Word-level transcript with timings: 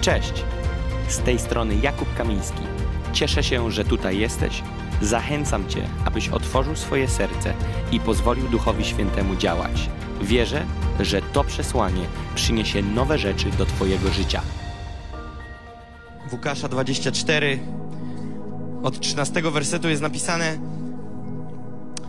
Cześć! 0.00 0.44
Z 1.08 1.18
tej 1.18 1.38
strony 1.38 1.74
Jakub 1.82 2.14
Kamiński. 2.14 2.62
Cieszę 3.12 3.42
się, 3.42 3.70
że 3.70 3.84
tutaj 3.84 4.18
jesteś. 4.18 4.62
Zachęcam 5.02 5.68
Cię, 5.68 5.88
abyś 6.04 6.28
otworzył 6.28 6.76
swoje 6.76 7.08
serce 7.08 7.54
i 7.92 8.00
pozwolił 8.00 8.48
Duchowi 8.48 8.84
Świętemu 8.84 9.36
działać. 9.36 9.90
Wierzę, 10.22 10.66
że 11.00 11.22
to 11.22 11.44
przesłanie 11.44 12.04
przyniesie 12.34 12.82
nowe 12.82 13.18
rzeczy 13.18 13.50
do 13.50 13.66
Twojego 13.66 14.08
życia. 14.08 14.42
Łukasza 16.32 16.68
24 16.68 17.58
od 18.82 19.00
13 19.00 19.42
wersetu 19.42 19.88
jest 19.88 20.02
napisane 20.02 20.58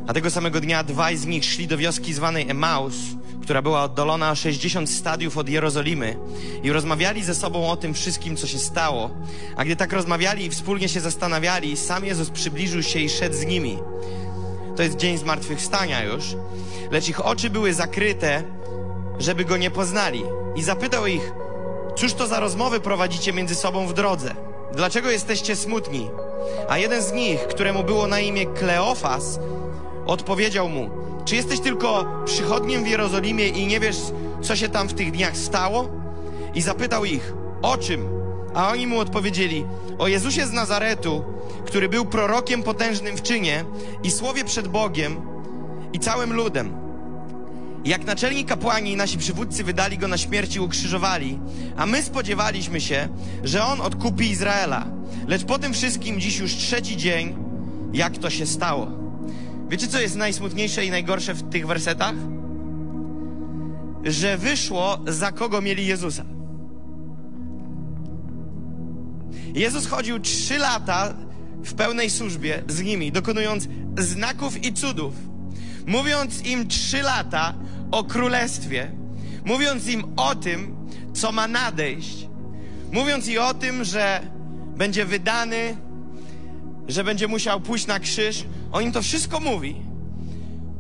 A 0.08 0.14
tego 0.14 0.30
samego 0.30 0.62
dnia 0.62 0.84
dwaj 0.84 1.18
z 1.18 1.26
nich 1.26 1.46
szli 1.46 1.68
do 1.68 1.78
wioski 1.78 2.14
zwanej 2.14 2.50
Emaus, 2.50 2.96
która 3.42 3.62
była 3.62 3.84
oddalona 3.84 4.32
o 4.32 4.36
60 4.36 4.90
stadiów 4.90 5.38
od 5.38 5.50
Jerozolimy 5.50 6.18
i 6.64 6.72
rozmawiali 6.72 7.24
ze 7.24 7.36
sobą 7.36 7.70
o 7.70 7.78
tym 7.78 7.94
wszystkim, 7.94 8.38
co 8.38 8.48
się 8.48 8.60
stało. 8.60 9.10
A 9.56 9.66
gdy 9.66 9.76
tak 9.76 9.94
rozmawiali 9.94 10.46
i 10.46 10.50
wspólnie 10.50 10.90
się 10.90 11.00
zastanawiali, 11.00 11.78
sam 11.78 12.06
Jezus 12.06 12.30
przybliżył 12.30 12.84
się 12.84 13.00
i 13.00 13.10
szedł 13.10 13.36
z 13.36 13.46
nimi. 13.46 13.78
To 14.76 14.84
jest 14.84 14.98
dzień 14.98 15.18
zmartwychwstania 15.18 16.04
już, 16.04 16.24
lecz 16.92 17.10
ich 17.10 17.26
oczy 17.26 17.50
były 17.50 17.74
zakryte, 17.74 18.44
żeby 19.20 19.46
go 19.46 19.58
nie 19.58 19.72
poznali. 19.72 20.24
I 20.56 20.64
zapytał 20.64 21.08
ich, 21.08 21.32
Cóż 21.96 22.14
to 22.14 22.28
za 22.28 22.40
rozmowy 22.40 22.80
prowadzicie 22.80 23.34
między 23.34 23.56
sobą 23.56 23.88
w 23.88 23.94
drodze? 23.94 24.36
Dlaczego 24.74 25.10
jesteście 25.10 25.56
smutni? 25.56 26.10
A 26.70 26.78
jeden 26.78 27.02
z 27.02 27.12
nich, 27.12 27.48
któremu 27.48 27.84
było 27.84 28.08
na 28.08 28.20
imię 28.20 28.46
Kleofas, 28.46 29.40
odpowiedział 30.06 30.70
mu: 30.70 30.90
Czy 31.26 31.36
jesteś 31.36 31.60
tylko 31.60 32.06
przychodniem 32.26 32.84
w 32.84 32.88
Jerozolimie 32.88 33.48
i 33.48 33.68
nie 33.68 33.80
wiesz, 33.80 33.98
co 34.42 34.56
się 34.56 34.70
tam 34.70 34.88
w 34.88 34.94
tych 34.94 35.12
dniach 35.12 35.38
stało? 35.38 35.90
I 36.56 36.62
zapytał 36.62 37.06
ich: 37.06 37.34
O 37.62 37.78
czym? 37.78 38.08
A 38.54 38.70
oni 38.70 38.88
mu 38.88 39.00
odpowiedzieli: 39.00 39.66
O 39.98 40.08
Jezusie 40.08 40.48
z 40.48 40.52
Nazaretu, 40.52 41.24
który 41.66 41.90
był 41.90 42.06
prorokiem 42.06 42.64
potężnym 42.64 43.18
w 43.18 43.22
czynie 43.22 43.66
i 44.04 44.12
słowie 44.12 44.44
przed 44.44 44.68
Bogiem 44.68 45.16
i 45.94 46.00
całym 46.00 46.34
ludem. 46.34 46.82
Jak 47.86 48.06
naczelni 48.06 48.46
kapłani 48.46 48.92
i 48.92 48.96
nasi 48.96 49.18
przywódcy 49.18 49.64
wydali 49.64 49.98
go 49.98 50.08
na 50.08 50.18
śmierć 50.18 50.56
i 50.56 50.60
ukrzyżowali, 50.60 51.40
a 51.78 51.86
my 51.86 52.04
spodziewaliśmy 52.04 52.82
się, 52.82 53.10
że 53.44 53.64
on 53.64 53.82
odkupi 53.82 54.30
Izraela. 54.30 54.86
Lecz 55.28 55.44
po 55.44 55.60
tym 55.60 55.74
wszystkim 55.74 56.20
dziś 56.20 56.38
już 56.40 56.56
trzeci 56.56 56.98
dzień, 56.98 57.36
jak 57.94 58.18
to 58.18 58.30
się 58.30 58.46
stało. 58.46 59.01
Wiecie, 59.72 59.88
co 59.88 60.02
jest 60.02 60.16
najsmutniejsze 60.16 60.86
i 60.86 60.92
najgorsze 60.92 61.34
w 61.34 61.50
tych 61.50 61.68
wersetach? 61.68 62.16
Że 64.04 64.38
wyszło, 64.38 65.00
za 65.08 65.32
kogo 65.32 65.62
mieli 65.62 65.86
Jezusa. 65.86 66.26
Jezus 69.54 69.88
chodził 69.88 70.20
trzy 70.20 70.58
lata 70.58 71.14
w 71.64 71.74
pełnej 71.74 72.10
służbie 72.10 72.64
z 72.68 72.82
nimi, 72.82 73.12
dokonując 73.12 73.68
znaków 73.98 74.64
i 74.64 74.74
cudów, 74.74 75.14
mówiąc 75.86 76.46
im 76.46 76.68
trzy 76.68 77.02
lata 77.02 77.54
o 77.92 78.04
królestwie, 78.04 78.92
mówiąc 79.46 79.88
im 79.88 80.04
o 80.18 80.36
tym, 80.36 80.76
co 81.14 81.32
ma 81.32 81.48
nadejść, 81.48 82.28
mówiąc 82.92 83.28
i 83.28 83.38
o 83.38 83.54
tym, 83.54 83.84
że 83.84 84.22
będzie 84.78 85.06
wydany, 85.06 85.78
że 86.92 87.04
będzie 87.04 87.28
musiał 87.28 87.62
pójść 87.62 87.88
na 87.88 88.00
krzyż. 88.00 88.46
On 88.72 88.84
im 88.84 88.92
to 88.92 89.02
wszystko 89.02 89.40
mówi. 89.40 89.76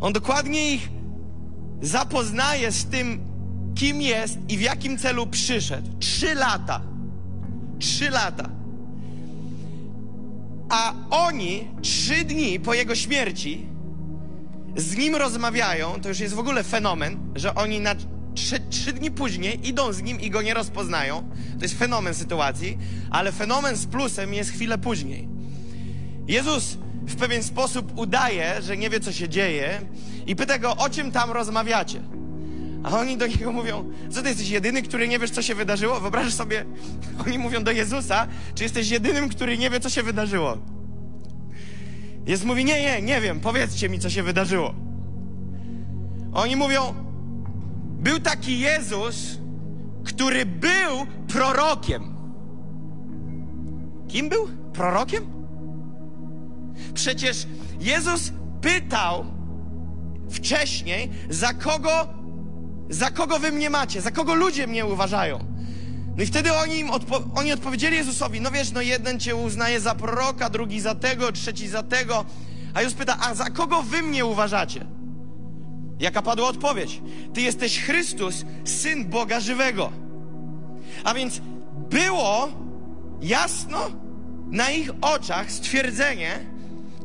On 0.01 0.13
dokładnie 0.13 0.73
ich 0.73 0.89
zapoznaje 1.81 2.71
z 2.71 2.85
tym, 2.85 3.19
kim 3.75 4.01
jest 4.01 4.37
i 4.49 4.57
w 4.57 4.61
jakim 4.61 4.97
celu 4.97 5.27
przyszedł. 5.27 5.87
Trzy 5.99 6.35
lata. 6.35 6.81
Trzy 7.79 8.09
lata. 8.09 8.49
A 10.69 10.93
oni 11.09 11.67
trzy 11.81 12.23
dni 12.25 12.59
po 12.59 12.73
jego 12.73 12.95
śmierci 12.95 13.65
z 14.75 14.97
nim 14.97 15.15
rozmawiają, 15.15 16.01
to 16.01 16.09
już 16.09 16.19
jest 16.19 16.33
w 16.33 16.39
ogóle 16.39 16.63
fenomen, 16.63 17.17
że 17.35 17.55
oni 17.55 17.79
na 17.79 17.95
trzy, 18.35 18.59
trzy 18.69 18.93
dni 18.93 19.11
później 19.11 19.67
idą 19.67 19.93
z 19.93 20.01
nim 20.01 20.21
i 20.21 20.29
go 20.29 20.41
nie 20.41 20.53
rozpoznają. 20.53 21.29
To 21.57 21.65
jest 21.65 21.79
fenomen 21.79 22.13
sytuacji, 22.13 22.77
ale 23.09 23.31
fenomen 23.31 23.75
z 23.75 23.85
plusem 23.85 24.33
jest 24.33 24.51
chwilę 24.51 24.77
później. 24.77 25.27
Jezus 26.27 26.77
w 27.07 27.15
pewien 27.15 27.43
sposób 27.43 27.97
udaje, 27.97 28.61
że 28.61 28.77
nie 28.77 28.89
wie, 28.89 28.99
co 28.99 29.11
się 29.11 29.29
dzieje 29.29 29.81
i 30.27 30.35
pyta 30.35 30.59
go, 30.59 30.77
o 30.77 30.89
czym 30.89 31.11
tam 31.11 31.31
rozmawiacie. 31.31 32.01
A 32.83 32.99
oni 32.99 33.17
do 33.17 33.27
niego 33.27 33.51
mówią, 33.51 33.91
co 34.09 34.21
ty 34.21 34.29
jesteś 34.29 34.49
jedyny, 34.49 34.81
który 34.81 35.07
nie 35.07 35.19
wiesz, 35.19 35.31
co 35.31 35.41
się 35.41 35.55
wydarzyło? 35.55 35.99
Wyobraź 35.99 36.33
sobie, 36.33 36.65
oni 37.27 37.37
mówią 37.37 37.63
do 37.63 37.71
Jezusa, 37.71 38.27
czy 38.55 38.63
jesteś 38.63 38.89
jedynym, 38.89 39.29
który 39.29 39.57
nie 39.57 39.69
wie, 39.69 39.79
co 39.79 39.89
się 39.89 40.03
wydarzyło? 40.03 40.57
Jezus 42.25 42.45
mówi, 42.45 42.65
nie, 42.65 42.81
nie, 42.81 43.01
nie 43.01 43.21
wiem, 43.21 43.39
powiedzcie 43.39 43.89
mi, 43.89 43.99
co 43.99 44.09
się 44.09 44.23
wydarzyło. 44.23 44.73
Oni 46.33 46.55
mówią, 46.55 46.81
był 47.99 48.19
taki 48.19 48.59
Jezus, 48.59 49.37
który 50.03 50.45
był 50.45 51.05
prorokiem. 51.27 52.15
Kim 54.07 54.29
był? 54.29 54.47
Prorokiem? 54.73 55.40
Przecież 56.93 57.47
Jezus 57.79 58.31
pytał 58.61 59.25
wcześniej, 60.29 61.09
za 61.29 61.53
kogo, 61.53 62.07
za 62.89 63.11
kogo 63.11 63.39
wy 63.39 63.51
mnie 63.51 63.69
macie, 63.69 64.01
za 64.01 64.11
kogo 64.11 64.33
ludzie 64.33 64.67
mnie 64.67 64.85
uważają. 64.85 65.39
No 66.17 66.23
i 66.23 66.25
wtedy 66.25 66.53
oni, 66.53 66.79
im 66.79 66.89
odpo 66.89 67.23
oni 67.35 67.53
odpowiedzieli 67.53 67.97
Jezusowi, 67.97 68.41
no 68.41 68.51
wiesz, 68.51 68.71
no 68.71 68.81
jeden 68.81 69.19
cię 69.19 69.35
uznaje 69.35 69.79
za 69.79 69.95
proroka, 69.95 70.49
drugi 70.49 70.79
za 70.79 70.95
tego, 70.95 71.31
trzeci 71.31 71.67
za 71.67 71.83
tego. 71.83 72.25
A 72.73 72.81
Jezus 72.81 72.97
pyta, 72.97 73.17
a 73.21 73.35
za 73.35 73.49
kogo 73.49 73.81
wy 73.81 74.01
mnie 74.01 74.25
uważacie? 74.25 74.85
Jaka 75.99 76.21
padła 76.21 76.47
odpowiedź? 76.47 77.01
Ty 77.33 77.41
jesteś 77.41 77.79
Chrystus, 77.79 78.45
Syn 78.65 79.05
Boga 79.09 79.39
żywego. 79.39 79.91
A 81.03 81.13
więc 81.13 81.41
było 81.89 82.49
jasno 83.21 83.79
na 84.51 84.71
ich 84.71 84.89
oczach 85.01 85.51
stwierdzenie, 85.51 86.50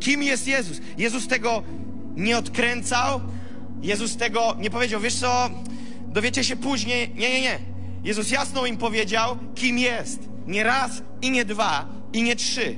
kim 0.01 0.23
jest 0.23 0.47
Jezus. 0.47 0.81
Jezus 0.99 1.29
tego 1.29 1.63
nie 2.17 2.39
odkręcał, 2.39 3.21
Jezus 3.83 4.17
tego 4.17 4.57
nie 4.59 4.71
powiedział, 4.71 5.01
wiesz 5.01 5.15
co, 5.15 5.51
dowiecie 6.09 6.45
się 6.45 6.57
później. 6.57 7.15
Nie, 7.15 7.31
nie, 7.31 7.41
nie. 7.41 7.59
Jezus 8.05 8.31
jasno 8.31 8.67
im 8.67 8.77
powiedział, 8.77 9.37
kim 9.55 9.79
jest. 9.79 10.21
Nie 10.47 10.65
raz 10.65 11.03
i 11.23 11.31
nie 11.31 11.45
dwa 11.45 11.89
i 12.13 12.23
nie 12.23 12.37
trzy. 12.37 12.77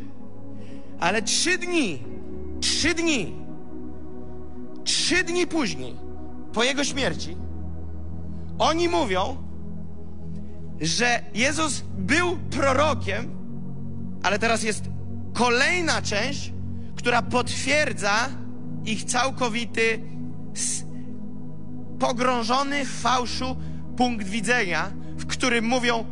Ale 1.00 1.22
trzy 1.22 1.58
dni, 1.58 2.02
trzy 2.60 2.94
dni, 2.94 3.32
trzy 4.84 5.24
dni 5.24 5.46
później, 5.46 5.94
po 6.52 6.64
jego 6.64 6.84
śmierci, 6.84 7.36
oni 8.58 8.88
mówią, 8.88 9.36
że 10.80 11.22
Jezus 11.34 11.82
był 11.98 12.36
prorokiem, 12.50 13.30
ale 14.22 14.38
teraz 14.38 14.62
jest 14.62 14.84
kolejna 15.32 16.02
część, 16.02 16.52
która 17.08 17.22
potwierdza 17.22 18.28
ich 18.84 19.04
całkowity, 19.04 20.00
pogrążony 21.98 22.84
w 22.84 23.00
fałszu 23.00 23.56
punkt 23.96 24.26
widzenia, 24.26 24.92
w 25.16 25.26
którym 25.26 25.64
mówią: 25.64 26.04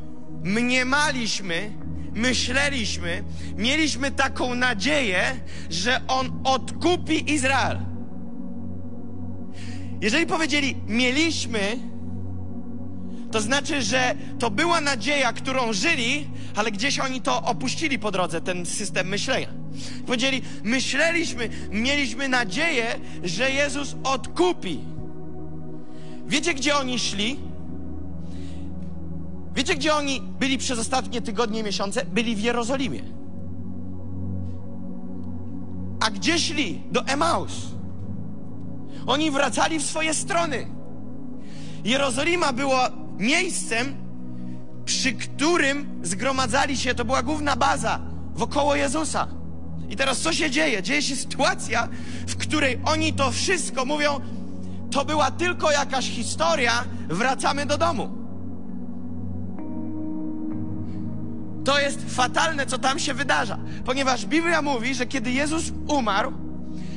Mniemaliśmy, 0.45 1.73
myśleliśmy, 2.15 3.25
mieliśmy 3.57 4.11
taką 4.11 4.55
nadzieję, 4.55 5.41
że 5.71 6.01
On 6.09 6.41
odkupi 6.45 7.33
Izrael. 7.33 7.79
Jeżeli 10.01 10.27
powiedzieli 10.27 10.77
mieliśmy, 10.87 11.79
to 13.33 13.41
znaczy, 13.41 13.83
że 13.83 14.15
to 14.39 14.51
była 14.51 14.81
nadzieja, 14.81 15.33
którą 15.33 15.73
żyli, 15.73 16.29
ale 16.55 16.71
gdzieś 16.71 16.99
oni 16.99 17.21
to 17.21 17.43
opuścili 17.43 17.99
po 17.99 18.11
drodze, 18.11 18.41
ten 18.41 18.67
system 18.67 19.09
myślenia. 19.09 19.66
Powiedzieli, 20.07 20.43
myśleliśmy, 20.65 21.49
mieliśmy 21.71 22.29
nadzieję, 22.29 22.87
że 23.25 23.51
Jezus 23.51 23.97
odkupi. 24.05 24.81
Wiecie, 26.27 26.55
gdzie 26.55 26.77
oni 26.77 26.99
szli? 26.99 27.39
Wiecie, 29.55 29.75
gdzie 29.75 29.95
oni 29.95 30.21
byli 30.21 30.59
przez 30.59 30.79
ostatnie 30.79 31.23
tygodnie, 31.23 31.63
miesiące? 31.63 32.05
Byli 32.05 32.37
w 32.37 32.41
Jerozolimie. 32.41 33.03
A 36.01 36.11
gdzie 36.11 36.39
szli? 36.39 36.83
Do 36.91 37.07
Emaus. 37.07 37.53
Oni 39.07 39.31
wracali 39.31 39.79
w 39.79 39.83
swoje 39.83 40.15
strony. 40.15 40.67
Jerozolima 41.85 42.53
była 42.53 42.91
miejscem, 43.19 43.95
przy 44.85 45.13
którym 45.13 46.01
zgromadzali 46.03 46.77
się, 46.77 46.95
to 46.95 47.05
była 47.05 47.23
główna 47.23 47.57
baza 47.57 48.01
wokoło 48.35 48.75
Jezusa. 48.77 49.29
I 49.91 49.97
teraz 49.97 50.19
co 50.19 50.33
się 50.33 50.51
dzieje? 50.51 50.83
Dzieje 50.83 51.03
się 51.03 51.17
sytuacja, 51.17 51.89
w 52.27 52.37
której 52.37 52.81
oni 52.85 53.13
to 53.13 53.31
wszystko 53.31 53.85
mówią, 53.85 54.21
to 54.91 55.05
była 55.05 55.31
tylko 55.31 55.71
jakaś 55.71 56.11
historia, 56.11 56.85
wracamy 57.09 57.67
do 57.67 57.79
domu. 57.79 58.27
To 61.65 61.81
jest 61.81 62.15
fatalne, 62.15 62.67
co 62.67 62.79
tam 62.79 62.99
się 62.99 63.15
wydarza, 63.15 63.59
ponieważ 63.85 64.27
Biblia 64.27 64.63
mówi, 64.63 64.95
że 64.95 65.07
kiedy 65.07 65.31
Jezus 65.31 65.73
umarł, 65.89 66.33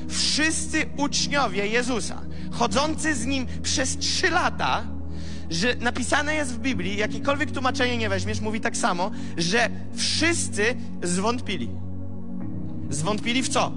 wszyscy 0.10 0.86
uczniowie 0.98 1.68
Jezusa, 1.68 2.22
chodzący 2.52 3.16
z 3.16 3.26
nim 3.26 3.48
przez 3.64 3.98
trzy 3.98 4.30
lata, 4.30 4.84
że 5.50 5.76
napisane 5.76 6.36
jest 6.36 6.54
w 6.54 6.60
Biblii, 6.60 6.98
jakiekolwiek 6.98 7.52
tłumaczenie 7.52 7.98
nie 7.98 8.10
weźmiesz, 8.10 8.42
mówi 8.42 8.62
tak 8.62 8.78
samo, 8.78 9.12
że 9.38 9.70
wszyscy 9.96 10.76
zwątpili. 11.04 11.70
Zwątpili 12.90 13.44
w 13.44 13.50
co? 13.50 13.72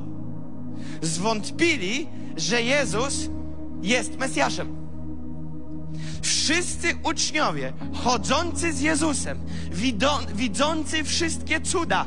Zwątpili, 1.02 2.08
że 2.36 2.62
Jezus 2.62 3.28
jest 3.82 4.18
Mesjaszem. 4.18 4.82
Wszyscy 6.22 6.88
uczniowie 7.04 7.72
chodzący 7.94 8.72
z 8.72 8.80
Jezusem, 8.80 9.38
widzący 10.34 11.04
wszystkie 11.04 11.60
cuda, 11.60 12.06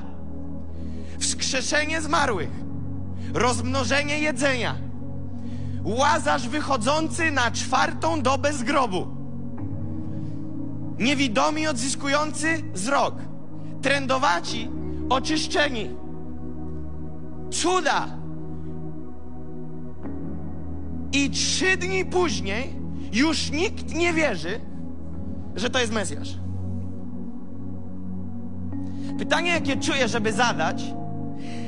wskrzeszenie 1.20 2.02
zmarłych, 2.02 2.50
rozmnożenie 3.34 4.20
jedzenia, 4.20 4.76
łazarz 5.84 6.48
wychodzący 6.48 7.32
na 7.32 7.52
czwartą 7.52 8.22
dobę 8.22 8.54
z 8.54 8.64
grobu, 8.64 9.08
niewidomi 11.00 11.68
odzyskujący 11.68 12.64
wzrok, 12.74 13.16
trędowaci 13.82 14.70
oczyszczeni, 15.10 15.90
cuda. 17.52 18.08
I 21.12 21.30
trzy 21.30 21.78
dni 21.78 22.06
później 22.06 22.74
już 23.12 23.52
nikt 23.52 23.96
nie 23.96 24.14
wierzy, 24.14 24.60
że 25.56 25.70
to 25.70 25.80
jest 25.80 25.94
Mesjasz. 25.94 26.38
Pytanie, 29.18 29.50
jakie 29.50 29.78
czuję, 29.78 30.08
żeby 30.08 30.34
zadać, 30.34 30.84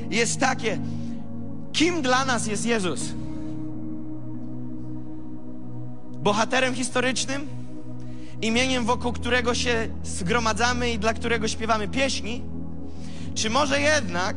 jest 0.10 0.40
takie: 0.40 0.80
kim 1.74 2.02
dla 2.02 2.26
nas 2.26 2.48
jest 2.48 2.66
Jezus? 2.66 3.14
Bohaterem 6.20 6.74
historycznym, 6.74 7.48
imieniem, 8.42 8.86
wokół 8.86 9.12
którego 9.12 9.56
się 9.56 9.88
zgromadzamy 10.04 10.90
i 10.90 11.00
dla 11.00 11.14
którego 11.14 11.48
śpiewamy 11.48 11.88
pieśni? 11.88 12.44
Czy 13.36 13.50
może 13.50 13.82
jednak 13.82 14.36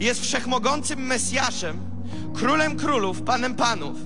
jest 0.00 0.20
wszechmogącym 0.20 1.00
Mesjaszem, 1.06 1.78
królem 2.34 2.76
królów, 2.76 3.22
panem 3.22 3.54
panów, 3.54 3.98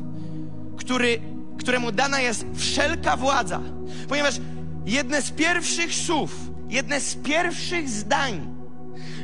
który 0.77 1.21
któremu 1.59 1.93
dana 1.93 2.21
jest 2.21 2.45
wszelka 2.55 3.17
władza. 3.17 3.61
Ponieważ 4.09 4.41
jedne 4.87 5.23
z 5.23 5.31
pierwszych 5.31 5.95
słów, 5.95 6.51
jedne 6.69 7.01
z 7.01 7.15
pierwszych 7.15 7.89
zdań, 7.89 8.55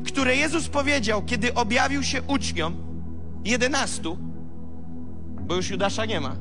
które 0.07 0.37
Jezus 0.37 0.69
powiedział, 0.69 1.23
kiedy 1.23 1.55
objawił 1.55 2.03
się 2.03 2.23
uczniom, 2.23 2.77
jedenastu, 3.45 4.19
bo 5.41 5.55
już 5.55 5.71
Judasza 5.71 6.05
nie 6.05 6.21
ma. 6.21 6.37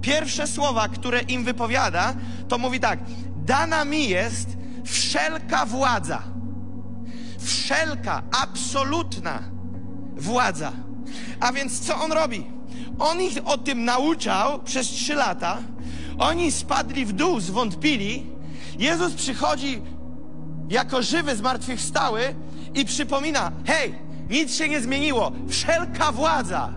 Pierwsze 0.00 0.46
słowa, 0.46 0.88
które 0.88 1.20
im 1.20 1.44
wypowiada, 1.44 2.14
to 2.48 2.58
mówi 2.58 2.80
tak: 2.80 2.98
Dana 3.36 3.84
mi 3.84 4.08
jest 4.08 4.48
wszelka 4.84 5.66
władza. 5.66 6.22
Wszelka, 7.44 8.22
absolutna 8.42 9.42
władza. 10.16 10.72
A 11.40 11.52
więc 11.52 11.80
co 11.80 11.96
on 11.96 12.12
robi? 12.12 12.46
On 12.98 13.20
ich 13.20 13.38
o 13.44 13.58
tym 13.58 13.84
nauczał 13.84 14.62
przez 14.62 14.86
trzy 14.86 15.14
lata. 15.14 15.58
Oni 16.18 16.52
spadli 16.52 17.06
w 17.06 17.12
dół, 17.12 17.40
zwątpili. 17.40 18.26
Jezus 18.78 19.14
przychodzi 19.14 19.82
jako 20.68 21.02
żywy, 21.02 21.36
zmartwychwstały 21.36 22.20
i 22.74 22.84
przypomina: 22.84 23.52
Hej, 23.64 23.94
nic 24.30 24.54
się 24.54 24.68
nie 24.68 24.80
zmieniło, 24.80 25.32
wszelka 25.48 26.12
władza. 26.12 26.74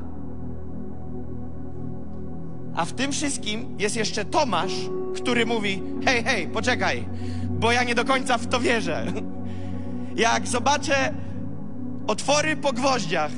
A 2.76 2.86
w 2.86 2.94
tym 2.94 3.12
wszystkim 3.12 3.76
jest 3.80 3.96
jeszcze 3.96 4.26
Tomasz, 4.26 4.74
który 5.16 5.46
mówi: 5.46 5.84
Hej, 6.06 6.24
hej, 6.24 6.48
poczekaj, 6.48 7.06
bo 7.50 7.72
ja 7.72 7.84
nie 7.84 7.96
do 7.96 8.06
końca 8.06 8.38
w 8.38 8.48
to 8.48 8.60
wierzę. 8.60 9.06
Jak 10.18 10.48
zobaczę 10.48 11.14
otwory 12.08 12.56
po 12.56 12.74
gwoździach 12.74 13.32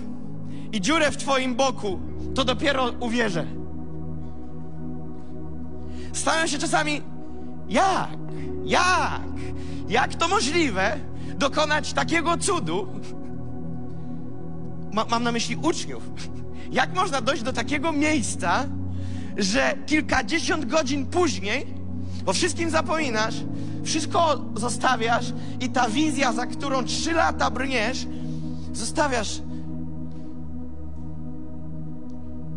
i 0.71 0.81
dziurę 0.81 1.11
w 1.11 1.17
Twoim 1.17 1.55
boku, 1.55 1.99
to 2.35 2.45
dopiero 2.45 2.91
uwierzę. 2.99 3.45
Stają 6.13 6.47
się 6.47 6.57
czasami, 6.57 7.01
jak? 7.69 8.09
Jak? 8.65 9.21
Jak 9.89 10.15
to 10.15 10.27
możliwe 10.27 10.97
dokonać 11.37 11.93
takiego 11.93 12.37
cudu? 12.37 12.87
Ma, 14.93 15.05
mam 15.05 15.23
na 15.23 15.31
myśli 15.31 15.55
uczniów. 15.55 16.03
Jak 16.71 16.95
można 16.95 17.21
dojść 17.21 17.43
do 17.43 17.53
takiego 17.53 17.91
miejsca, 17.91 18.65
że 19.37 19.77
kilkadziesiąt 19.85 20.65
godzin 20.65 21.05
później 21.05 21.78
o 22.29 22.33
wszystkim 22.33 22.69
zapominasz, 22.69 23.35
wszystko 23.83 24.45
zostawiasz 24.55 25.33
i 25.59 25.69
ta 25.69 25.89
wizja, 25.89 26.33
za 26.33 26.45
którą 26.45 26.83
trzy 26.83 27.13
lata 27.13 27.51
brniesz, 27.51 28.07
zostawiasz 28.73 29.41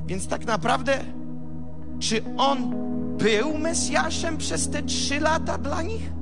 Więc 0.07 0.29
tak 0.29 0.47
naprawdę, 0.47 0.99
czy 1.99 2.23
on 2.37 2.75
był 3.19 3.59
Mesjaszem 3.59 4.37
przez 4.37 4.71
te 4.71 4.83
trzy 4.83 5.21
lata 5.21 5.59
dla 5.59 5.83
nich? 5.83 6.13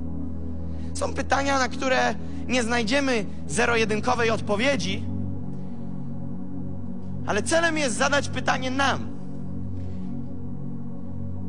Są 0.94 1.14
pytania, 1.14 1.58
na 1.58 1.68
które 1.68 2.14
nie 2.48 2.62
znajdziemy 2.62 3.24
zero-jedynkowej 3.46 4.30
odpowiedzi, 4.30 5.04
ale 7.26 7.42
celem 7.42 7.78
jest 7.78 7.96
zadać 7.96 8.28
pytanie 8.28 8.70
nam. 8.70 9.10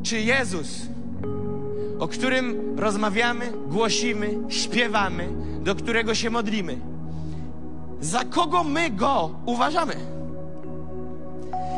Czy 0.04 0.20
Jezus, 0.22 0.82
o 2.02 2.08
którym 2.08 2.76
rozmawiamy, 2.80 3.52
głosimy, 3.68 4.38
śpiewamy, 4.50 5.30
do 5.60 5.76
którego 5.76 6.16
się 6.16 6.30
modlimy, 6.30 6.78
za 8.00 8.24
kogo 8.26 8.64
my 8.64 8.90
go 8.90 9.30
uważamy? 9.46 9.96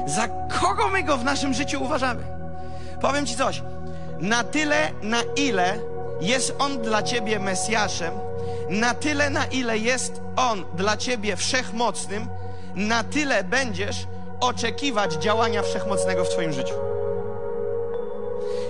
Za 0.08 0.28
kogo 0.28 0.90
my 0.90 1.04
go 1.04 1.18
w 1.18 1.24
naszym 1.24 1.54
życiu 1.54 1.84
uważamy? 1.84 2.24
Powiem 3.02 3.26
Ci 3.26 3.36
coś. 3.36 3.64
Na 4.20 4.44
tyle, 4.44 4.92
na 5.02 5.22
ile 5.36 5.80
jest 6.22 6.56
On 6.60 6.82
dla 6.82 7.04
Ciebie 7.04 7.40
Mesjaszem, 7.40 8.14
na 8.70 8.94
tyle, 8.94 9.30
na 9.30 9.46
ile 9.46 9.78
jest 9.78 10.22
On 10.36 10.66
dla 10.76 10.98
Ciebie 10.98 11.36
wszechmocnym, 11.36 12.28
na 12.76 13.04
tyle 13.04 13.44
będziesz 13.44 14.08
oczekiwać 14.40 15.14
działania 15.14 15.64
wszechmocnego 15.64 16.26
w 16.26 16.30
Twoim 16.30 16.54
życiu. 16.54 16.74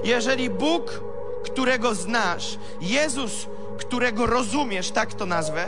Jeżeli 0.04 0.50
Bóg, 0.50 1.13
którego 1.44 1.96
znasz, 1.96 2.58
Jezus, 2.82 3.48
którego 3.78 4.26
rozumiesz, 4.26 4.92
tak 4.92 5.14
to 5.14 5.26
nazwę, 5.26 5.66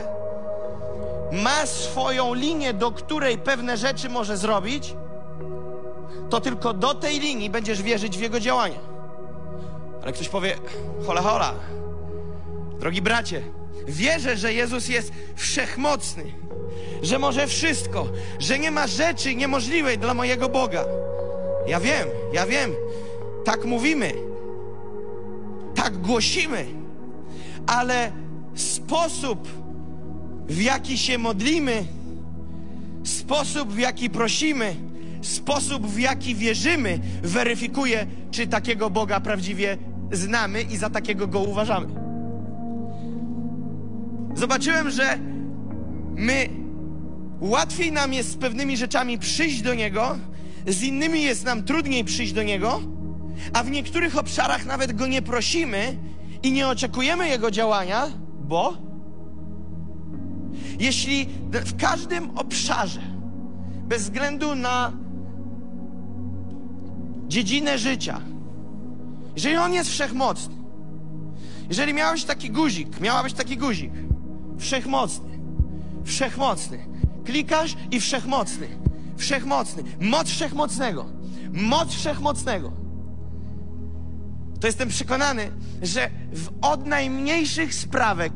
ma 1.32 1.66
swoją 1.66 2.34
linię, 2.34 2.72
do 2.72 2.90
której 2.90 3.38
pewne 3.38 3.76
rzeczy 3.76 4.08
może 4.08 4.36
zrobić, 4.36 4.94
to 6.30 6.40
tylko 6.40 6.72
do 6.72 6.94
tej 6.94 7.20
linii 7.20 7.50
będziesz 7.50 7.82
wierzyć 7.82 8.18
w 8.18 8.20
Jego 8.20 8.40
działanie. 8.40 8.78
Ale 10.02 10.12
ktoś 10.12 10.28
powie, 10.28 10.56
hola, 11.06 11.22
hola, 11.22 11.54
drogi 12.78 13.02
bracie, 13.02 13.42
wierzę, 13.86 14.36
że 14.36 14.52
Jezus 14.52 14.88
jest 14.88 15.12
wszechmocny, 15.36 16.24
że 17.02 17.18
może 17.18 17.46
wszystko, 17.46 18.06
że 18.38 18.58
nie 18.58 18.70
ma 18.70 18.86
rzeczy 18.86 19.34
niemożliwej 19.34 19.98
dla 19.98 20.14
mojego 20.14 20.48
Boga. 20.48 20.84
Ja 21.66 21.80
wiem, 21.80 22.08
ja 22.32 22.46
wiem, 22.46 22.74
tak 23.44 23.64
mówimy, 23.64 24.14
tak 25.86 25.98
głosimy, 25.98 26.66
ale 27.66 28.12
sposób, 28.54 29.48
w 30.48 30.62
jaki 30.62 30.98
się 30.98 31.18
modlimy, 31.18 31.84
sposób, 33.04 33.72
w 33.72 33.78
jaki 33.78 34.10
prosimy, 34.10 34.76
sposób, 35.22 35.86
w 35.86 35.98
jaki 35.98 36.34
wierzymy, 36.34 36.98
weryfikuje, 37.22 38.06
czy 38.30 38.46
takiego 38.46 38.90
Boga 38.90 39.20
prawdziwie 39.20 39.78
znamy 40.12 40.62
i 40.62 40.76
za 40.76 40.90
takiego 40.90 41.26
go 41.26 41.40
uważamy. 41.40 41.86
Zobaczyłem, 44.34 44.90
że 44.90 45.18
my 46.16 46.48
łatwiej 47.40 47.92
nam 47.92 48.12
jest 48.12 48.30
z 48.30 48.36
pewnymi 48.36 48.76
rzeczami 48.76 49.18
przyjść 49.18 49.62
do 49.62 49.74
Niego, 49.74 50.18
z 50.66 50.82
innymi 50.82 51.22
jest 51.22 51.44
nam 51.44 51.62
trudniej 51.62 52.04
przyjść 52.04 52.32
do 52.32 52.42
Niego, 52.42 52.95
a 53.52 53.62
w 53.62 53.70
niektórych 53.70 54.18
obszarach 54.18 54.66
nawet 54.66 54.92
Go 54.92 55.06
nie 55.06 55.22
prosimy 55.22 55.96
i 56.42 56.52
nie 56.52 56.68
oczekujemy 56.68 57.28
Jego 57.28 57.50
działania, 57.50 58.06
bo 58.40 58.76
jeśli 60.80 61.26
w 61.52 61.76
każdym 61.76 62.38
obszarze, 62.38 63.00
bez 63.88 64.02
względu 64.02 64.54
na 64.54 64.92
dziedzinę 67.28 67.78
życia, 67.78 68.20
jeżeli 69.36 69.56
On 69.56 69.72
jest 69.72 69.90
wszechmocny, 69.90 70.54
jeżeli 71.68 71.94
miałeś 71.94 72.24
taki 72.24 72.50
guzik, 72.50 73.00
miałabyś 73.00 73.32
taki 73.32 73.56
guzik, 73.56 73.92
Wszechmocny. 74.58 75.38
Wszechmocny. 76.04 76.86
Klikasz 77.24 77.76
i 77.90 78.00
wszechmocny. 78.00 78.68
Wszechmocny. 79.16 79.82
Moc 80.00 80.28
wszechmocnego. 80.28 81.06
Moc 81.52 81.94
wszechmocnego. 81.94 82.72
To 84.66 84.68
jestem 84.68 84.88
przekonany, 84.88 85.50
że 85.82 86.10
w, 86.32 86.48
od 86.62 86.86
najmniejszych 86.86 87.74
sprawek 87.74 88.32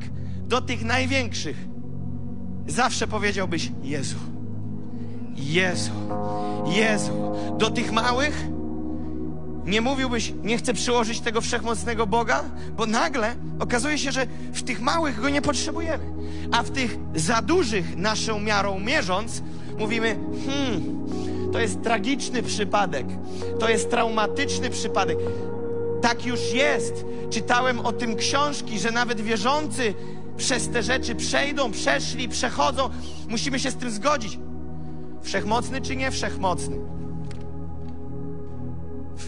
do 0.47 0.61
tych 0.61 0.85
największych 0.85 1.57
zawsze 2.67 3.07
powiedziałbyś 3.07 3.73
Jezu. 3.83 4.17
Jezu. 5.37 5.91
Jezu. 6.67 7.33
Do 7.59 7.71
tych 7.71 7.93
małych 7.93 8.47
nie 9.65 9.81
mówiłbyś, 9.81 10.33
nie 10.43 10.59
chcę 10.59 10.75
przyłożyć 10.75 11.21
tego 11.21 11.41
wszechmocnego 11.41 12.07
Boga, 12.07 12.45
bo 12.77 12.87
nagle 12.87 13.35
okazuje 13.59 13.99
się, 13.99 14.13
że 14.13 14.27
w 14.53 14.63
tych 14.63 14.81
małych 14.81 15.21
go 15.21 15.29
nie 15.29 15.43
potrzebujemy. 15.43 16.05
A 16.53 16.63
w 16.63 16.71
tych 16.71 16.99
za 17.15 17.43
dużych 17.43 17.97
naszą 17.97 18.41
miarą 18.41 18.81
mierząc, 18.81 19.43
mówimy, 19.79 20.19
hmm, 20.47 20.83
to 21.53 21.61
jest 21.61 21.83
tragiczny 21.83 22.43
przypadek, 22.43 23.07
to 23.61 23.69
jest 23.69 23.91
traumatyczny 23.91 24.71
przypadek. 24.71 25.19
Tak 26.03 26.27
już 26.27 26.53
jest. 26.53 27.05
Czytałem 27.31 27.81
o 27.81 27.93
tym 27.93 28.17
książki, 28.17 28.79
że 28.79 28.91
nawet 28.91 29.21
wierzący 29.21 29.95
przez 30.37 30.69
te 30.69 30.83
rzeczy 30.83 31.15
przejdą, 31.15 31.71
przeszli, 31.71 32.29
przechodzą. 32.29 32.91
Musimy 33.29 33.59
się 33.59 33.71
z 33.71 33.77
tym 33.77 33.91
zgodzić. 33.91 34.39
Wszechmocny 35.23 35.81
czy 35.81 35.97
nie 35.97 36.11
wszechmocny? 36.11 36.77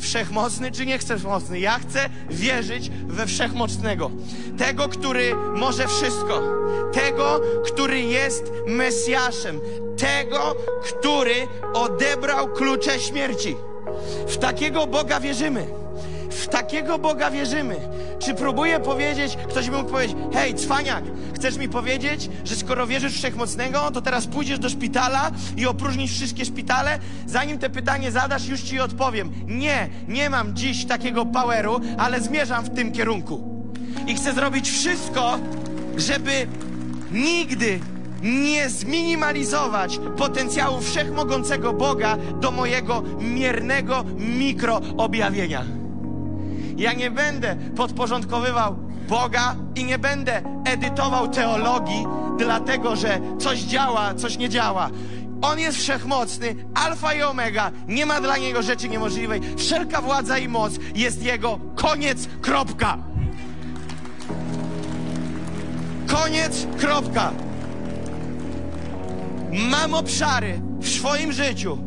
Wszechmocny 0.01 0.71
czy 0.71 0.87
nie 0.87 0.99
wszechmocny? 0.99 1.61
Ja 1.61 1.79
chcę 1.79 2.11
wierzyć 2.31 2.91
we 2.91 3.27
wszechmocnego. 3.27 4.11
Tego, 4.59 4.89
który 4.89 5.35
może 5.57 5.89
wszystko. 5.89 6.43
Tego, 6.93 7.41
który 7.65 8.01
jest 8.01 8.53
Mesjaszem. 8.67 9.61
Tego, 9.97 10.55
który 10.83 11.35
odebrał 11.75 12.49
klucze 12.49 13.01
śmierci. 13.01 13.57
W 14.29 14.37
takiego 14.39 14.87
Boga 14.87 15.21
wierzymy. 15.21 15.82
Takiego 16.53 16.99
Boga 16.99 17.31
wierzymy. 17.31 17.77
Czy 18.19 18.35
próbuję 18.35 18.81
powiedzieć, 18.81 19.37
ktoś 19.49 19.71
mógł 19.71 19.91
powiedzieć, 19.91 20.17
hej, 20.33 20.55
cwaniak, 20.55 21.05
chcesz 21.35 21.57
mi 21.57 21.69
powiedzieć, 21.69 22.31
że 22.45 22.57
skoro 22.57 22.87
wierzysz 22.87 23.13
w 23.13 23.17
Wszechmocnego, 23.17 23.91
to 23.91 24.03
teraz 24.03 24.27
pójdziesz 24.27 24.59
do 24.59 24.69
szpitala 24.69 25.31
i 25.57 25.67
opróżnisz 25.67 26.13
wszystkie 26.13 26.45
szpitale? 26.45 26.99
Zanim 27.27 27.59
te 27.59 27.71
pytanie 27.71 28.11
zadasz, 28.11 28.47
już 28.47 28.61
ci 28.61 28.81
odpowiem. 28.81 29.31
Nie, 29.47 29.89
nie 30.09 30.31
mam 30.31 30.57
dziś 30.57 30.85
takiego 30.85 31.27
poweru, 31.27 31.81
ale 31.99 32.21
zmierzam 32.21 32.65
w 32.65 32.75
tym 32.75 32.93
kierunku. 32.93 33.65
I 34.07 34.15
chcę 34.15 34.33
zrobić 34.33 34.71
wszystko, 34.71 35.39
żeby 35.97 36.47
nigdy 37.13 37.81
nie 38.23 38.69
zminimalizować 38.69 40.01
potencjału 40.17 40.81
wszechmogącego 40.81 41.73
Boga 41.73 42.17
do 42.17 42.51
mojego 42.51 43.03
miernego 43.21 44.05
mikroobjawienia. 44.17 45.82
Ja 46.77 46.93
nie 46.93 47.11
będę 47.11 47.57
podporządkowywał 47.77 48.77
Boga 49.09 49.57
i 49.75 49.85
nie 49.85 49.99
będę 49.99 50.43
edytował 50.65 51.29
teologii, 51.29 52.07
dlatego 52.39 52.97
że 52.97 53.21
coś 53.39 53.59
działa, 53.59 54.15
coś 54.15 54.39
nie 54.39 54.49
działa. 54.49 54.91
On 55.43 55.59
jest 55.59 55.79
wszechmocny, 55.79 56.55
alfa 56.75 57.15
i 57.15 57.23
omega, 57.23 57.71
nie 57.89 58.07
ma 58.07 58.21
dla 58.21 58.37
niego 58.37 58.63
rzeczy 58.63 58.89
niemożliwej. 58.89 59.41
Wszelka 59.57 60.01
władza 60.01 60.39
i 60.39 60.49
moc 60.49 60.73
jest 60.95 61.23
jego 61.23 61.59
koniec, 61.75 62.29
kropka. 62.41 62.99
Koniec, 66.07 66.67
kropka. 66.79 67.33
Mam 69.71 69.95
obszary 69.95 70.61
w 70.81 70.89
swoim 70.89 71.33
życiu, 71.33 71.79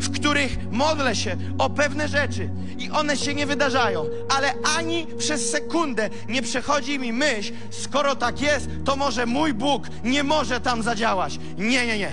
w 0.00 0.10
których 0.10 0.56
modlę 0.70 1.16
się 1.16 1.36
o 1.58 1.70
pewne 1.70 2.08
rzeczy 2.08 2.50
i 2.78 2.90
one 2.90 3.16
się 3.16 3.34
nie 3.34 3.46
wydarzają, 3.46 4.04
ale 4.28 4.54
ani 4.78 5.06
przez 5.18 5.50
sekundę 5.50 6.10
nie 6.28 6.42
przechodzi 6.42 6.98
mi 6.98 7.12
myśl, 7.12 7.52
skoro 7.70 8.16
tak 8.16 8.40
jest, 8.40 8.68
to 8.84 8.96
może 8.96 9.26
mój 9.26 9.54
Bóg 9.54 9.86
nie 10.04 10.24
może 10.24 10.60
tam 10.60 10.82
zadziałać. 10.82 11.38
Nie, 11.58 11.86
nie, 11.86 11.98
nie. 11.98 12.12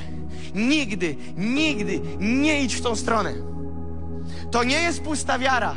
Nigdy, 0.56 1.16
nigdy 1.36 2.02
nie 2.20 2.62
idź 2.62 2.76
w 2.76 2.82
tą 2.82 2.96
stronę. 2.96 3.34
To 4.52 4.64
nie 4.64 4.82
jest 4.82 5.02
pusta 5.02 5.40
wiara. 5.40 5.76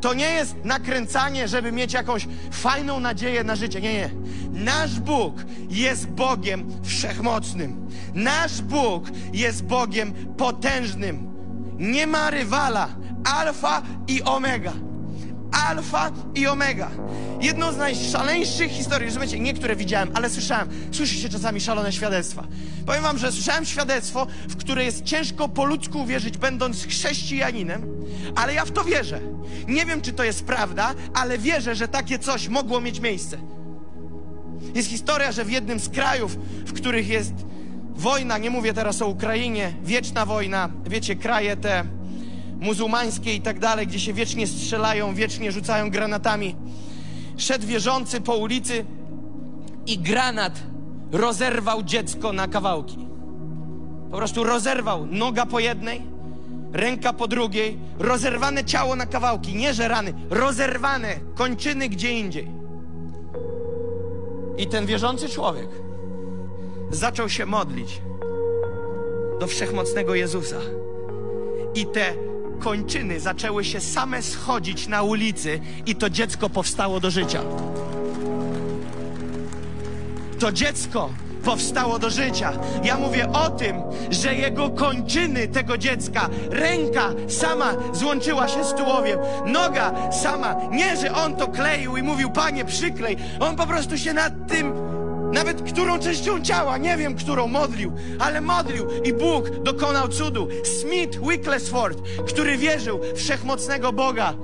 To 0.00 0.14
nie 0.14 0.30
jest 0.30 0.54
nakręcanie, 0.64 1.48
żeby 1.48 1.72
mieć 1.72 1.92
jakąś 1.92 2.28
fajną 2.50 3.00
nadzieję 3.00 3.44
na 3.44 3.56
życie. 3.56 3.80
Nie, 3.80 3.94
nie. 3.94 4.10
Nasz 4.52 5.00
Bóg 5.00 5.34
jest 5.70 6.06
Bogiem 6.06 6.66
wszechmocnym. 6.82 7.88
Nasz 8.14 8.62
Bóg 8.62 9.04
jest 9.32 9.64
Bogiem 9.64 10.12
potężnym. 10.36 11.32
Nie 11.78 12.06
ma 12.06 12.30
rywala. 12.30 12.88
Alfa 13.24 13.82
i 14.08 14.22
omega. 14.22 14.72
Alfa 15.68 16.10
i 16.34 16.46
omega. 16.46 16.90
Jedną 17.40 17.72
z 17.72 17.76
najszaleńszych 17.76 18.70
historii, 18.70 19.06
rozumiecie, 19.06 19.40
niektóre 19.40 19.76
widziałem, 19.76 20.10
ale 20.14 20.30
słyszałem, 20.30 20.68
słyszy 20.92 21.14
się 21.14 21.28
czasami 21.28 21.60
szalone 21.60 21.92
świadectwa. 21.92 22.46
Powiem 22.86 23.02
wam, 23.02 23.18
że 23.18 23.32
słyszałem 23.32 23.64
świadectwo, 23.64 24.26
w 24.48 24.56
które 24.56 24.84
jest 24.84 25.04
ciężko 25.04 25.48
po 25.48 25.64
ludzku 25.64 25.98
uwierzyć, 25.98 26.38
będąc 26.38 26.86
chrześcijaninem, 26.86 27.86
ale 28.36 28.54
ja 28.54 28.64
w 28.64 28.70
to 28.70 28.84
wierzę. 28.84 29.20
Nie 29.68 29.86
wiem, 29.86 30.00
czy 30.00 30.12
to 30.12 30.24
jest 30.24 30.44
prawda, 30.44 30.94
ale 31.14 31.38
wierzę, 31.38 31.74
że 31.74 31.88
takie 31.88 32.18
coś 32.18 32.48
mogło 32.48 32.80
mieć 32.80 33.00
miejsce. 33.00 33.38
Jest 34.74 34.88
historia, 34.88 35.32
że 35.32 35.44
w 35.44 35.50
jednym 35.50 35.80
z 35.80 35.88
krajów, 35.88 36.36
w 36.66 36.72
których 36.72 37.08
jest 37.08 37.32
wojna, 37.94 38.38
nie 38.38 38.50
mówię 38.50 38.72
teraz 38.74 39.02
o 39.02 39.06
Ukrainie, 39.06 39.74
wieczna 39.84 40.26
wojna, 40.26 40.68
wiecie, 40.86 41.16
kraje 41.16 41.56
te 41.56 41.84
muzułmańskie 42.60 43.34
i 43.34 43.40
tak 43.40 43.58
dalej, 43.58 43.86
gdzie 43.86 44.00
się 44.00 44.12
wiecznie 44.12 44.46
strzelają, 44.46 45.14
wiecznie 45.14 45.52
rzucają 45.52 45.90
granatami. 45.90 46.56
Szedł 47.36 47.66
wierzący 47.66 48.20
po 48.20 48.36
ulicy 48.36 48.84
i 49.86 49.98
granat 49.98 50.62
rozerwał 51.12 51.82
dziecko 51.82 52.32
na 52.32 52.48
kawałki. 52.48 52.98
Po 54.10 54.16
prostu 54.16 54.44
rozerwał 54.44 55.06
noga 55.06 55.46
po 55.46 55.60
jednej, 55.60 56.02
ręka 56.72 57.12
po 57.12 57.28
drugiej, 57.28 57.78
rozerwane 57.98 58.64
ciało 58.64 58.96
na 58.96 59.06
kawałki, 59.06 59.54
nie 59.54 59.74
że 59.74 59.88
rany, 59.88 60.14
rozerwane 60.30 61.14
kończyny 61.34 61.88
gdzie 61.88 62.12
indziej. 62.12 62.61
I 64.58 64.66
ten 64.66 64.86
wierzący 64.86 65.28
człowiek 65.28 65.68
zaczął 66.90 67.28
się 67.28 67.46
modlić 67.46 68.02
do 69.40 69.46
wszechmocnego 69.46 70.14
Jezusa. 70.14 70.58
I 71.74 71.86
te 71.86 72.14
kończyny 72.60 73.20
zaczęły 73.20 73.64
się 73.64 73.80
same 73.80 74.22
schodzić 74.22 74.88
na 74.88 75.02
ulicy, 75.02 75.60
i 75.86 75.96
to 75.96 76.10
dziecko 76.10 76.50
powstało 76.50 77.00
do 77.00 77.10
życia. 77.10 77.42
To 80.38 80.52
dziecko 80.52 81.10
powstało 81.44 81.98
do 81.98 82.10
życia. 82.10 82.52
Ja 82.84 82.96
mówię 82.96 83.32
o 83.32 83.50
tym, 83.50 83.76
że 84.10 84.34
jego 84.34 84.70
kończyny 84.70 85.48
tego 85.48 85.78
dziecka, 85.78 86.28
ręka 86.50 87.10
sama 87.28 87.74
złączyła 87.92 88.48
się 88.48 88.64
z 88.64 88.74
tułowiem, 88.74 89.18
noga 89.46 90.12
sama, 90.12 90.56
nie, 90.70 90.96
że 90.96 91.14
on 91.14 91.36
to 91.36 91.48
kleił 91.48 91.96
i 91.96 92.02
mówił, 92.02 92.30
panie, 92.30 92.64
przyklej. 92.64 93.16
On 93.40 93.56
po 93.56 93.66
prostu 93.66 93.98
się 93.98 94.12
nad 94.12 94.32
tym 94.48 94.92
nawet 95.32 95.72
którą 95.72 95.98
częścią 95.98 96.42
ciała, 96.42 96.78
nie 96.78 96.96
wiem 96.96 97.14
którą, 97.14 97.48
modlił, 97.48 97.92
ale 98.18 98.40
modlił 98.40 98.86
i 99.04 99.12
Bóg 99.12 99.50
dokonał 99.50 100.08
cudu. 100.08 100.48
Smith 100.80 101.18
Wicklesford, 101.28 101.98
który 102.28 102.58
wierzył 102.58 102.98
w 102.98 103.18
wszechmocnego 103.18 103.92
Boga, 103.92 104.34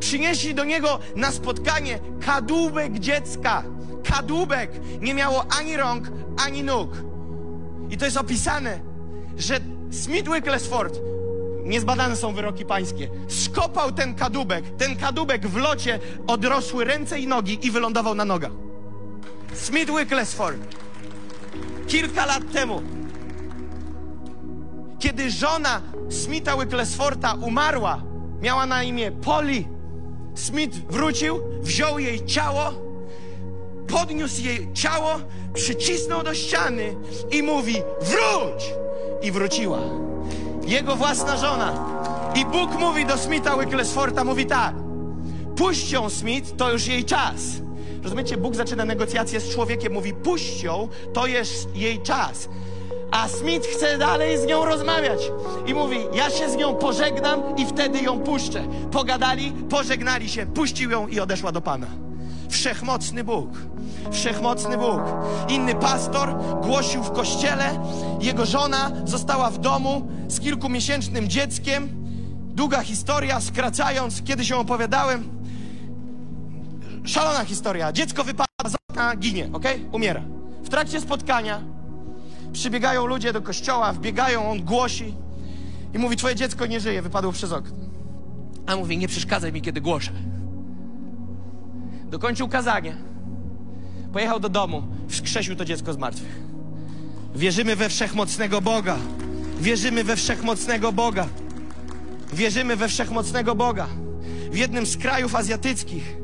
przynieśli 0.00 0.54
do 0.54 0.64
niego 0.64 0.98
na 1.16 1.30
spotkanie 1.32 1.98
kadłubek 2.26 2.98
dziecka. 2.98 3.62
Kadłubek 4.08 4.70
nie 5.00 5.14
miało 5.14 5.44
ani 5.58 5.76
rąk, 5.76 6.10
ani 6.46 6.62
nóg. 6.62 6.90
I 7.90 7.96
to 7.96 8.04
jest 8.04 8.16
opisane, 8.16 8.80
że 9.36 9.60
Smith 9.90 10.32
Wicklesford 10.32 10.98
niezbadane 11.64 12.16
są 12.16 12.34
wyroki 12.34 12.64
pańskie. 12.64 13.08
Skopał 13.28 13.92
ten 13.92 14.14
kadłubek. 14.14 14.64
Ten 14.78 14.96
kadłubek 14.96 15.46
w 15.46 15.56
locie 15.56 16.00
odrosły 16.26 16.84
ręce 16.84 17.20
i 17.20 17.26
nogi 17.26 17.66
i 17.66 17.70
wylądował 17.70 18.14
na 18.14 18.24
nogach. 18.24 18.52
Smith 19.54 19.90
Wicklesford. 19.98 20.58
Kilka 21.86 22.26
lat 22.26 22.52
temu, 22.52 22.82
kiedy 24.98 25.30
żona 25.30 25.82
Smitha 26.10 26.56
Wicklesforda 26.56 27.34
umarła, 27.34 28.02
miała 28.42 28.66
na 28.66 28.82
imię 28.82 29.12
Polly, 29.12 29.64
Smith 30.34 30.76
wrócił, 30.90 31.40
wziął 31.62 31.98
jej 31.98 32.26
ciało, 32.26 32.85
podniósł 33.86 34.42
jej 34.42 34.72
ciało, 34.72 35.10
przycisnął 35.54 36.22
do 36.22 36.34
ściany 36.34 36.96
i 37.30 37.42
mówi: 37.42 37.74
Wróć! 38.00 38.72
I 39.22 39.32
wróciła. 39.32 39.78
Jego 40.66 40.96
własna 40.96 41.36
żona. 41.36 41.86
I 42.34 42.44
Bóg 42.44 42.78
mówi 42.78 43.06
do 43.06 43.18
Smitha 43.18 43.56
Wicklesforda, 43.56 44.24
mówi 44.24 44.46
tak: 44.46 44.74
Puść 45.56 45.90
ją, 45.90 46.10
Smith, 46.10 46.56
to 46.56 46.72
już 46.72 46.86
jej 46.86 47.04
czas. 47.04 47.42
Rozumiecie, 48.02 48.36
Bóg 48.36 48.54
zaczyna 48.54 48.84
negocjacje 48.84 49.40
z 49.40 49.54
człowiekiem, 49.54 49.92
mówi 49.92 50.14
puść 50.14 50.62
ją, 50.62 50.88
to 51.12 51.26
jest 51.26 51.76
jej 51.76 52.02
czas. 52.02 52.48
A 53.10 53.28
Smith 53.28 53.66
chce 53.66 53.98
dalej 53.98 54.38
z 54.38 54.46
nią 54.46 54.64
rozmawiać 54.64 55.30
i 55.66 55.74
mówi: 55.74 55.98
Ja 56.14 56.30
się 56.30 56.50
z 56.50 56.56
nią 56.56 56.74
pożegnam 56.74 57.56
i 57.56 57.66
wtedy 57.66 57.98
ją 57.98 58.18
puszczę. 58.18 58.64
Pogadali, 58.92 59.52
pożegnali 59.70 60.28
się, 60.28 60.46
puścił 60.46 60.90
ją 60.90 61.06
i 61.06 61.20
odeszła 61.20 61.52
do 61.52 61.60
Pana. 61.60 62.05
Wszechmocny 62.48 63.24
Bóg. 63.24 63.50
Wszechmocny 64.12 64.78
Bóg. 64.78 65.00
Inny 65.48 65.74
pastor 65.74 66.36
głosił 66.62 67.02
w 67.02 67.12
kościele, 67.12 67.78
jego 68.20 68.46
żona 68.46 68.90
została 69.04 69.50
w 69.50 69.58
domu 69.58 70.08
z 70.28 70.40
kilkumiesięcznym 70.40 71.28
dzieckiem. 71.28 71.88
Długa 72.54 72.82
historia, 72.82 73.40
skracając, 73.40 74.22
kiedy 74.22 74.44
się 74.44 74.56
opowiadałem. 74.56 75.28
Szalona 77.04 77.44
historia. 77.44 77.92
Dziecko 77.92 78.24
wypada 78.24 78.46
z 78.66 78.74
okna, 78.90 79.16
ginie, 79.16 79.48
ok? 79.52 79.64
Umiera. 79.92 80.22
W 80.64 80.68
trakcie 80.68 81.00
spotkania 81.00 81.60
przybiegają 82.52 83.06
ludzie 83.06 83.32
do 83.32 83.42
kościoła, 83.42 83.92
wbiegają, 83.92 84.50
on 84.50 84.64
głosi 84.64 85.14
i 85.94 85.98
mówi: 85.98 86.16
Twoje 86.16 86.34
dziecko 86.34 86.66
nie 86.66 86.80
żyje, 86.80 87.02
wypadło 87.02 87.32
przez 87.32 87.52
okno. 87.52 87.76
A 88.66 88.76
mówi: 88.76 88.98
Nie 88.98 89.08
przeszkadzaj 89.08 89.52
mi, 89.52 89.62
kiedy 89.62 89.80
głoszę. 89.80 90.12
Dokończył 92.10 92.48
kazanie. 92.48 92.96
Pojechał 94.12 94.40
do 94.40 94.48
domu, 94.48 94.82
wskrzesił 95.08 95.56
to 95.56 95.64
dziecko 95.64 95.92
z 95.92 95.98
martwych. 95.98 96.40
Wierzymy 97.34 97.76
we 97.76 97.88
wszechmocnego 97.88 98.60
Boga. 98.60 98.96
Wierzymy 99.60 100.04
we 100.04 100.16
wszechmocnego 100.16 100.92
Boga. 100.92 101.26
Wierzymy 102.32 102.76
we 102.76 102.88
wszechmocnego 102.88 103.54
Boga. 103.54 103.86
W 104.50 104.56
jednym 104.56 104.86
z 104.86 104.96
krajów 104.96 105.34
azjatyckich 105.34 106.16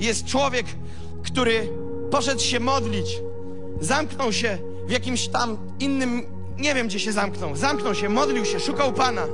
jest 0.00 0.24
człowiek, 0.24 0.66
który 1.22 1.68
poszedł 2.10 2.40
się 2.40 2.60
modlić, 2.60 3.06
zamknął 3.80 4.32
się 4.32 4.58
w 4.86 4.90
jakimś 4.90 5.28
tam 5.28 5.58
innym, 5.80 6.22
nie 6.58 6.74
wiem 6.74 6.86
gdzie 6.86 7.00
się 7.00 7.12
zamknął, 7.12 7.56
zamknął 7.56 7.94
się, 7.94 8.08
modlił 8.08 8.44
się, 8.44 8.60
szukał 8.60 8.92
Pana. 8.92 9.26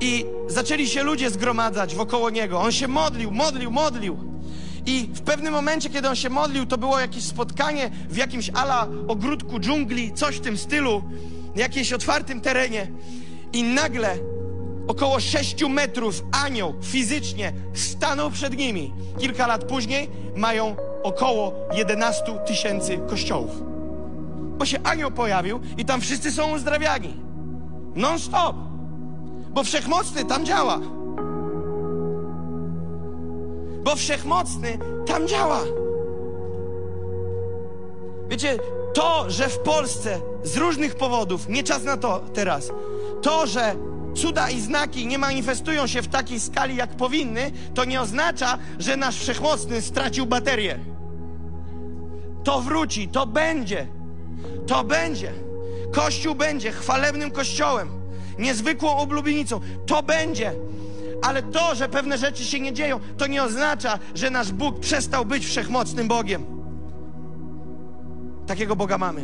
I 0.00 0.26
zaczęli 0.48 0.86
się 0.86 1.02
ludzie 1.02 1.30
zgromadzać 1.30 1.94
wokoło 1.94 2.30
niego. 2.30 2.60
On 2.60 2.72
się 2.72 2.88
modlił, 2.88 3.30
modlił, 3.30 3.70
modlił. 3.70 4.33
I 4.86 5.08
w 5.14 5.20
pewnym 5.20 5.52
momencie, 5.52 5.90
kiedy 5.90 6.08
on 6.08 6.16
się 6.16 6.30
modlił, 6.30 6.66
to 6.66 6.78
było 6.78 7.00
jakieś 7.00 7.24
spotkanie 7.24 7.90
w 8.08 8.16
jakimś 8.16 8.50
ala 8.54 8.88
ogródku 9.08 9.60
dżungli, 9.60 10.12
coś 10.12 10.36
w 10.36 10.40
tym 10.40 10.58
stylu, 10.58 11.02
na 11.56 11.62
jakimś 11.62 11.92
otwartym 11.92 12.40
terenie. 12.40 12.90
I 13.52 13.62
nagle 13.62 14.16
około 14.86 15.20
6 15.20 15.64
metrów 15.68 16.24
anioł 16.44 16.74
fizycznie 16.82 17.52
stanął 17.74 18.30
przed 18.30 18.56
nimi. 18.56 18.92
Kilka 19.18 19.46
lat 19.46 19.64
później 19.64 20.10
mają 20.36 20.76
około 21.02 21.52
11 21.74 22.22
tysięcy 22.46 22.98
kościołów. 23.08 23.50
Bo 24.58 24.66
się 24.66 24.78
anioł 24.82 25.10
pojawił 25.10 25.60
i 25.78 25.84
tam 25.84 26.00
wszyscy 26.00 26.32
są 26.32 26.54
uzdrawiani. 26.54 27.14
Non 27.94 28.18
stop. 28.18 28.56
Bo 29.50 29.64
wszechmocny 29.64 30.24
tam 30.24 30.46
działa. 30.46 30.80
Bo 33.84 33.96
wszechmocny 33.96 34.78
tam 35.06 35.28
działa. 35.28 35.60
Wiecie, 38.28 38.58
to, 38.94 39.30
że 39.30 39.48
w 39.48 39.58
Polsce 39.58 40.20
z 40.42 40.56
różnych 40.56 40.94
powodów, 40.94 41.48
nie 41.48 41.62
czas 41.62 41.84
na 41.84 41.96
to 41.96 42.20
teraz, 42.34 42.70
to, 43.22 43.46
że 43.46 43.74
cuda 44.14 44.50
i 44.50 44.60
znaki 44.60 45.06
nie 45.06 45.18
manifestują 45.18 45.86
się 45.86 46.02
w 46.02 46.08
takiej 46.08 46.40
skali, 46.40 46.76
jak 46.76 46.96
powinny, 46.96 47.50
to 47.74 47.84
nie 47.84 48.00
oznacza, 48.00 48.58
że 48.78 48.96
nasz 48.96 49.16
wszechmocny 49.16 49.82
stracił 49.82 50.26
baterię. 50.26 50.78
To 52.44 52.60
wróci, 52.60 53.08
to 53.08 53.26
będzie. 53.26 53.86
To 54.66 54.84
będzie. 54.84 55.32
Kościół 55.92 56.34
będzie 56.34 56.72
chwalebnym 56.72 57.30
kościołem, 57.30 57.88
niezwykłą 58.38 58.96
oblubienicą. 58.96 59.60
To 59.86 60.02
będzie. 60.02 60.52
Ale 61.24 61.42
to, 61.42 61.74
że 61.74 61.88
pewne 61.88 62.18
rzeczy 62.18 62.44
się 62.44 62.60
nie 62.60 62.72
dzieją, 62.72 63.00
to 63.16 63.26
nie 63.26 63.42
oznacza, 63.42 63.98
że 64.14 64.30
nasz 64.30 64.52
Bóg 64.52 64.80
przestał 64.80 65.24
być 65.24 65.46
wszechmocnym 65.46 66.08
Bogiem. 66.08 66.44
Takiego 68.46 68.76
Boga 68.76 68.98
mamy. 68.98 69.22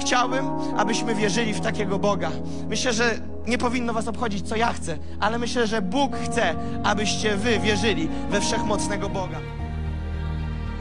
Chciałbym, 0.00 0.46
abyśmy 0.76 1.14
wierzyli 1.14 1.54
w 1.54 1.60
takiego 1.60 1.98
Boga. 1.98 2.30
Myślę, 2.68 2.92
że 2.92 3.20
nie 3.46 3.58
powinno 3.58 3.92
Was 3.92 4.08
obchodzić, 4.08 4.48
co 4.48 4.56
ja 4.56 4.72
chcę, 4.72 4.98
ale 5.20 5.38
myślę, 5.38 5.66
że 5.66 5.82
Bóg 5.82 6.16
chce, 6.16 6.54
abyście 6.84 7.36
Wy 7.36 7.58
wierzyli 7.58 8.08
we 8.30 8.40
wszechmocnego 8.40 9.08
Boga. 9.08 9.40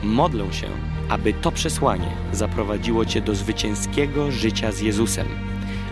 Modlę 0.03 0.53
się, 0.53 0.67
aby 1.09 1.33
to 1.33 1.51
przesłanie 1.51 2.11
zaprowadziło 2.33 3.05
Cię 3.05 3.21
do 3.21 3.35
zwycięskiego 3.35 4.31
życia 4.31 4.71
z 4.71 4.79
Jezusem. 4.79 5.27